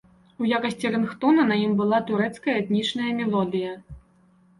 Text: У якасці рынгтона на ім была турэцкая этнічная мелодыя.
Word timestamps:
У 0.43 0.47
якасці 0.57 0.89
рынгтона 0.95 1.43
на 1.51 1.57
ім 1.65 1.75
была 1.81 1.99
турэцкая 2.07 2.55
этнічная 2.63 3.11
мелодыя. 3.21 3.75